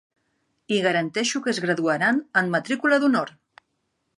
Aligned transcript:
I 0.77 0.79
garanteixo 0.85 1.41
que 1.47 1.53
es 1.53 1.59
graduaran 1.65 2.23
amb 2.43 2.55
matrícula 2.57 2.99
d'honor! 3.05 3.35